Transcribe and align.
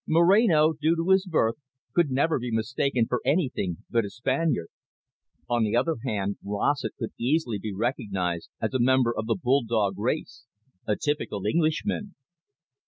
Moreno, 0.07 0.73
due 0.73 0.95
to 0.95 1.09
his 1.11 1.27
birth, 1.27 1.57
could 1.93 2.09
never 2.09 2.39
be 2.39 2.49
mistaken 2.49 3.05
for 3.05 3.21
anything 3.23 3.85
but 3.87 4.03
a 4.03 4.09
Spaniard. 4.09 4.69
On 5.47 5.63
the 5.63 5.75
other 5.75 5.97
hand, 6.03 6.37
Rossett 6.43 6.95
could 6.97 7.11
be 7.19 7.23
easily 7.25 7.59
recognised 7.71 8.49
as 8.59 8.73
a 8.73 8.79
member 8.79 9.13
of 9.15 9.27
the 9.27 9.37
bulldog 9.39 9.99
race, 9.99 10.45
a 10.87 10.95
typical 10.95 11.45
Englishman. 11.45 12.15